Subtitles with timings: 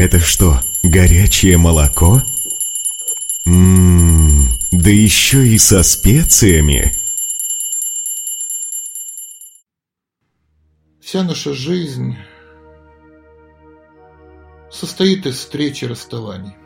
[0.00, 2.22] Это что, горячее молоко?
[3.44, 6.90] Ммм, да еще и со специями.
[11.02, 12.16] Вся наша жизнь
[14.70, 16.56] состоит из встреч и расставаний.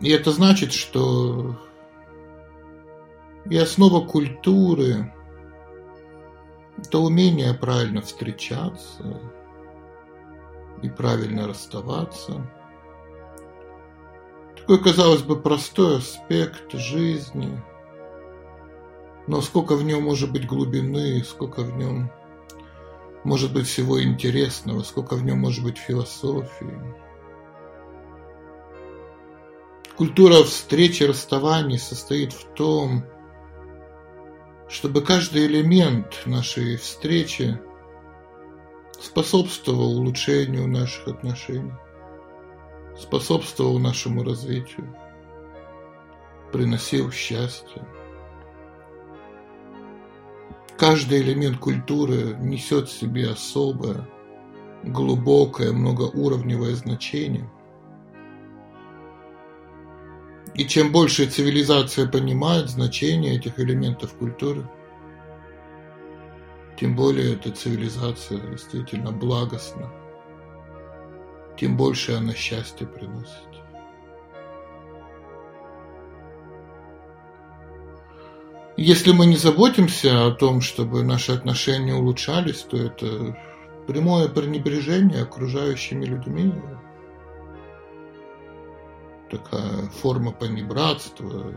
[0.00, 1.56] И это значит, что
[3.48, 5.14] и основа культуры–
[6.76, 9.32] это умение правильно встречаться
[10.82, 12.46] и правильно расставаться.
[14.56, 17.60] Такой, казалось бы, простой аспект жизни,
[19.26, 22.10] но сколько в нем может быть глубины, сколько в нем
[23.24, 26.78] может быть всего интересного, сколько в нем может быть философии.
[29.96, 33.04] Культура встречи и расставаний состоит в том,
[34.68, 37.60] чтобы каждый элемент нашей встречи
[39.02, 41.72] способствовал улучшению наших отношений,
[42.96, 44.94] способствовал нашему развитию,
[46.52, 47.82] приносил счастье.
[50.78, 54.08] Каждый элемент культуры несет в себе особое,
[54.84, 57.50] глубокое, многоуровневое значение–
[60.54, 64.68] и чем больше цивилизация понимает значение этих элементов культуры,
[66.82, 69.88] тем более эта цивилизация действительно благостна,
[71.56, 73.46] тем больше она счастье приносит.
[78.76, 83.38] Если мы не заботимся о том, чтобы наши отношения улучшались, то это
[83.86, 86.52] прямое пренебрежение окружающими людьми,
[89.30, 91.54] такая форма понебратства.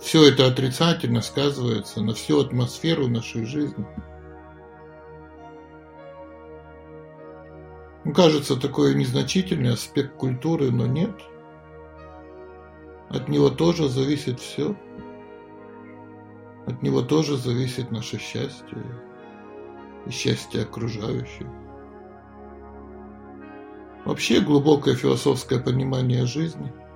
[0.00, 3.84] Все это отрицательно сказывается на всю атмосферу нашей жизни.
[8.12, 11.14] Кажется, такой незначительный аспект культуры, но нет.
[13.08, 14.76] От него тоже зависит все.
[16.66, 18.82] От него тоже зависит наше счастье
[20.06, 21.46] и счастье окружающих.
[24.04, 26.72] Вообще глубокое философское понимание жизни–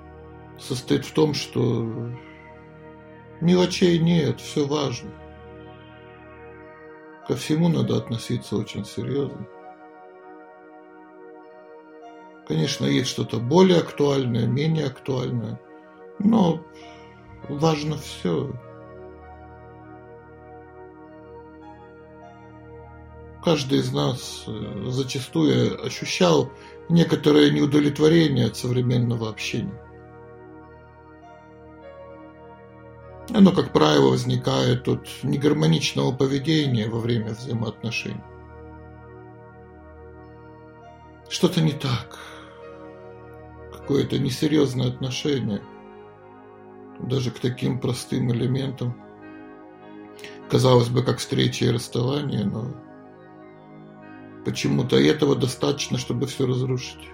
[0.60, 2.12] состоит в том, что
[3.40, 5.10] мелочей нет, все важно.
[7.26, 9.46] Ко всему надо относиться очень серьезно.
[12.50, 15.60] Конечно, есть что-то более актуальное, менее актуальное,
[16.18, 16.60] но
[17.48, 18.52] важно все.
[23.44, 26.50] Каждый из нас э, зачастую ощущал
[26.88, 29.80] некоторое неудовлетворение от современного общения.
[33.32, 38.24] Оно, как правило, возникает от негармоничного поведения во время взаимоотношений.
[41.28, 42.18] Что-то не так.
[43.80, 45.62] Какое-то несерьезное отношение.
[47.00, 48.94] Даже к таким простым элементам.
[50.50, 52.74] Казалось бы, как встреча и расставание, но
[54.44, 57.08] почему-то этого достаточно, чтобы все разрушить.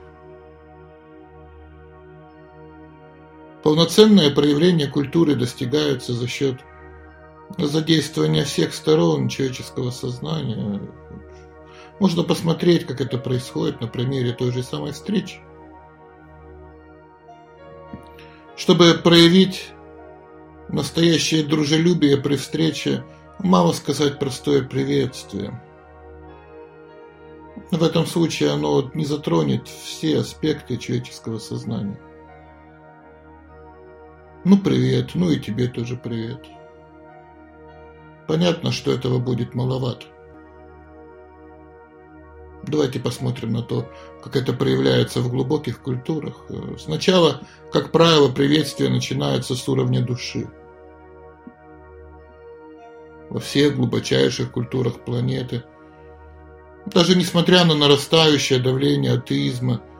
[3.63, 6.61] Полноценное проявление культуры достигается за счет
[7.59, 10.81] задействования всех сторон человеческого сознания.
[11.99, 15.41] Можно посмотреть, как это происходит на примере той же самой встречи.
[18.57, 19.71] Чтобы проявить
[20.69, 23.05] настоящее дружелюбие при встрече,
[23.39, 25.61] мало сказать простое приветствие.
[27.71, 32.01] В этом случае оно не затронет все аспекты человеческого сознания.
[34.45, 36.45] Ну, привет, ну и тебе тоже привет.
[38.27, 40.07] Понятно, что этого будет маловато.
[42.67, 43.89] Давайте посмотрим на то,
[44.23, 46.47] как это проявляется в глубоких культурах.
[46.79, 47.41] Сначала,
[47.73, 50.49] как правило, приветствие начинается с уровня души.
[53.31, 55.65] Во всех глубочайших культурах планеты,
[56.87, 59.81] даже несмотря на нарастающее давление атеизма–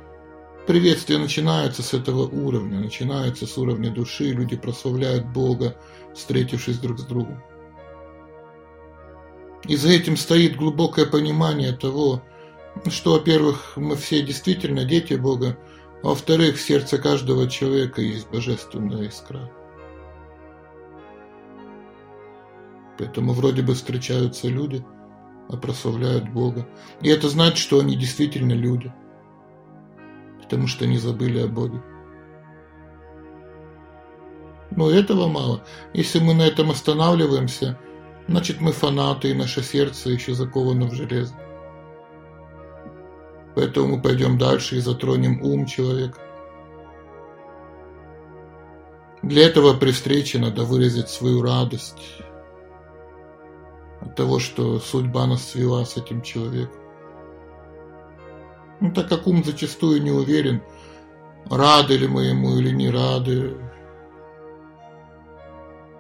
[0.67, 5.77] Приветствие начинается с этого уровня, начинается с уровня души, люди прославляют Бога,
[6.13, 7.41] встретившись друг с другом.
[9.69, 12.25] И за этим стоит глубокое понимание того,
[12.89, 15.59] что, во-первых, мы все действительно дети Бога,
[16.03, 19.51] а во-вторых, в сердце каждого человека есть божественная искра.
[22.99, 24.85] Поэтому вроде бы встречаются люди,
[25.49, 26.67] а прославляют Бога.
[27.03, 28.93] И это значит, что они действительно люди–
[30.47, 31.83] потому что не забыли о Боге.
[34.71, 35.65] Но этого мало.
[35.93, 37.77] Если мы на этом останавливаемся,
[38.29, 41.35] значит мы фанаты, и наше сердце еще заковано в железо.
[43.57, 46.19] Поэтому мы пойдем дальше и затронем ум человека.
[49.23, 52.21] Для этого при встрече надо выразить свою радость
[54.03, 56.77] от того, что судьба нас свела с этим человеком.
[58.81, 60.63] Ну, так как ум зачастую не уверен,
[61.49, 63.57] рады ли мы ему или не рады.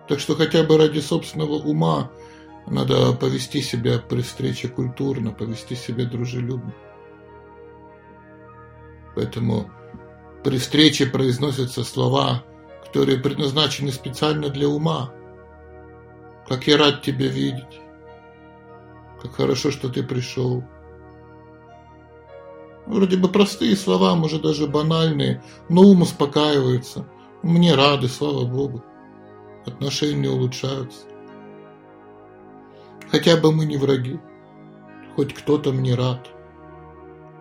[0.08, 2.10] Так что хотя бы ради собственного ума
[2.66, 6.74] надо повести себя при встрече культурно, повести себя дружелюбно.
[9.16, 9.70] Поэтому
[10.44, 12.44] при встрече произносятся слова,
[12.84, 15.10] которые предназначены специально для ума.
[16.46, 17.80] Как я рад тебя видеть.
[19.20, 20.62] Как хорошо, что ты пришел.
[22.86, 27.08] Вроде бы простые слова, может даже банальные, но ум успокаивается.
[27.42, 28.84] Мне рады, слава Богу.
[29.64, 31.06] Отношения улучшаются.
[33.10, 34.20] Хотя бы мы не враги.
[35.16, 36.35] Хоть кто-то мне рад.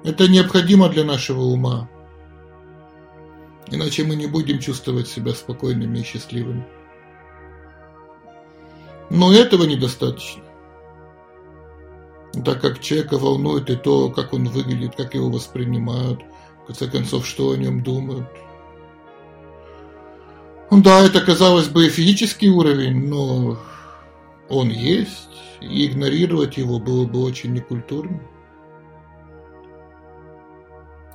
[0.06, 1.90] Это необходимо для нашего ума.
[3.72, 6.66] Иначе мы не будем чувствовать себя спокойными и счастливыми.
[9.10, 10.46] Но этого недостаточно
[12.44, 16.22] так как человека волнует и то, как он выглядит, как его воспринимают,
[16.63, 18.28] в конце концов, что о нем думают.
[20.72, 23.57] Ну да, это, казалось бы, физический уровень, но
[24.50, 25.30] он есть,
[25.62, 28.22] и игнорировать его было бы очень некультурно.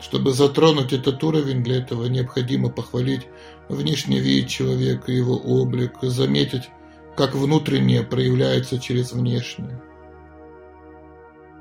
[0.00, 3.26] Чтобы затронуть этот уровень, для этого необходимо похвалить
[3.68, 6.70] внешний вид человека, его облик, заметить,
[7.16, 9.82] как внутреннее проявляется через внешнее.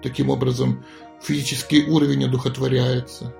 [0.01, 0.85] Таким образом,
[1.21, 3.35] физический уровень одухотворяется.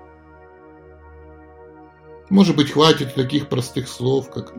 [2.28, 4.52] Может быть, хватит таких простых слов, как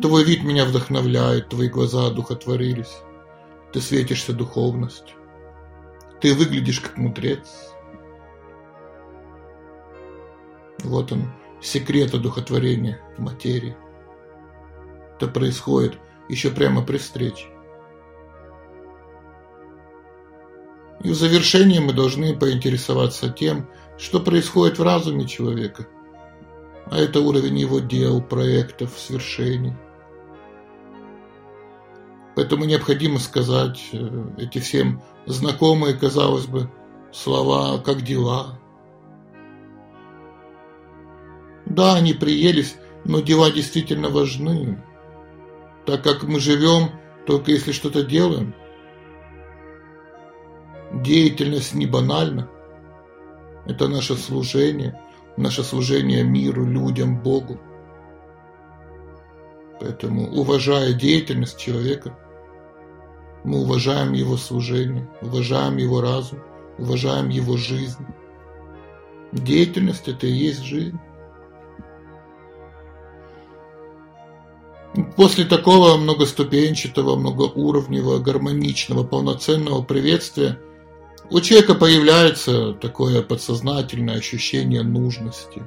[0.00, 2.96] «Твой вид меня вдохновляет, твои глаза одухотворились,
[3.72, 5.14] ты светишься духовностью,
[6.22, 7.72] ты выглядишь как мудрец».
[10.82, 13.76] Вот он, секрет одухотворения материи.
[15.16, 15.98] Это происходит
[16.28, 17.46] еще прямо при встрече.
[21.02, 23.68] И в завершении мы должны поинтересоваться тем,
[23.98, 25.86] что происходит в разуме человека.
[26.86, 29.74] А это уровень его дел, проектов, свершений.
[32.34, 36.70] Поэтому необходимо сказать э, эти всем знакомые, казалось бы,
[37.12, 38.58] слова «как дела?».
[41.72, 44.82] Да, они приелись, но дела действительно важны,
[45.86, 46.90] так как мы живем
[47.26, 48.54] только если что-то делаем–
[50.92, 52.50] Деятельность не банальна.
[53.64, 55.00] Это наше служение,
[55.38, 57.58] наше служение миру, людям, Богу.
[59.80, 62.16] Поэтому, уважая деятельность человека,
[63.42, 66.40] мы уважаем его служение, уважаем его разум,
[66.78, 68.04] уважаем его жизнь.
[69.32, 71.00] Деятельность– это и есть жизнь.
[75.16, 80.58] После такого многоступенчатого, многоуровневого, гармоничного, полноценного приветствия–
[81.32, 85.62] у человека появляется такое подсознательное ощущение нужности,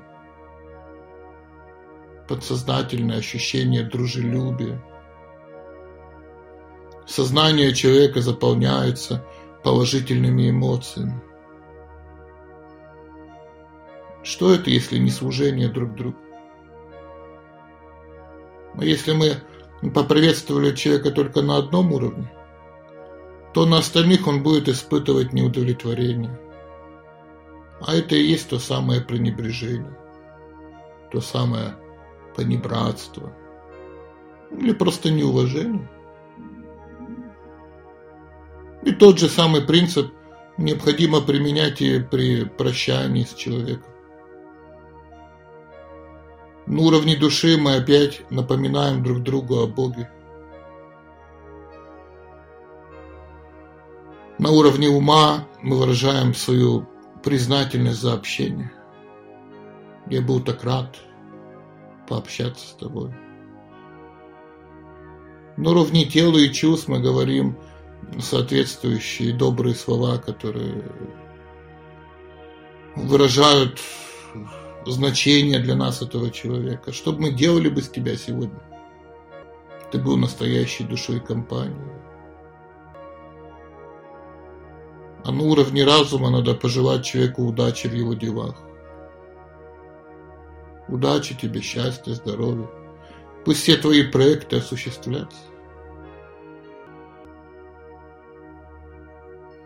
[2.28, 4.80] подсознательное ощущение дружелюбия.
[7.08, 9.26] Сознание человека заполняется
[9.64, 11.20] положительными эмоциями.
[14.22, 16.18] Что это, если не служение друг другу?
[18.82, 19.42] Если мы
[19.92, 22.32] поприветствовали человека только на одном уровне,
[23.54, 26.40] то на остальных он будет испытывать неудовлетворение.
[27.82, 29.98] А это и есть то самое пренебрежение,
[31.12, 31.76] то самое
[32.36, 33.34] понебратство
[34.52, 35.90] или просто неуважение.
[38.84, 40.14] И тот же самый принцип
[40.58, 43.95] необходимо применять и при прощании с человеком.
[46.68, 50.10] На уровне души мы опять напоминаем друг другу о Боге.
[54.40, 56.88] На уровне ума мы выражаем свою
[57.24, 58.72] признательность за общение.
[60.08, 60.98] Я был так рад
[62.08, 63.14] пообщаться с тобой.
[65.58, 67.58] На уровне тела и чувств мы говорим
[68.20, 70.84] соответствующие добрые слова, которые
[72.96, 73.80] выражают
[74.92, 76.92] значение для нас этого человека.
[76.92, 78.62] Что бы мы делали бы с тебя сегодня?
[79.92, 81.96] Ты был настоящей душой компании.
[85.24, 88.56] А на уровне разума надо пожелать человеку удачи в его делах.
[90.88, 92.68] Удачи тебе, счастья, здоровья.
[93.44, 95.38] Пусть все твои проекты осуществлятся.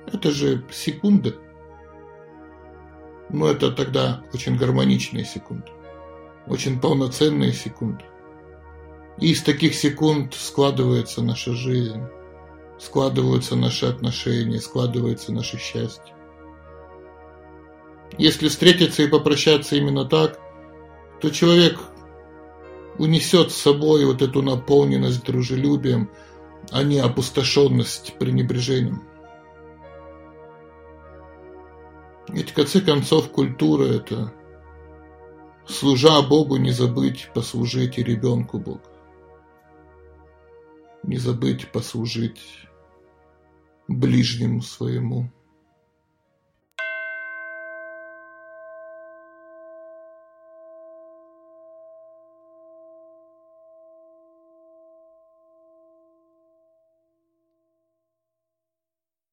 [0.05, 1.35] Это же секунды.
[3.29, 5.69] Но это тогда очень гармоничные секунды,
[6.47, 8.03] очень полноценные секунды.
[9.19, 12.03] И из таких секунд складывается наша жизнь,
[12.79, 16.15] складываются наши отношения, складывается наше счастье.
[18.17, 20.39] Если встретиться и попрощаться именно так,
[21.21, 21.79] то человек
[22.97, 26.09] унесет с собой вот эту наполненность дружелюбием,
[26.71, 29.08] а не опустошенность пренебрежением.
[32.31, 34.33] Ведь в конце концов культура это
[35.67, 38.83] служа Богу не забыть послужить и ребенку Бога.
[41.03, 42.41] Не забыть послужить
[43.87, 45.31] ближнему своему.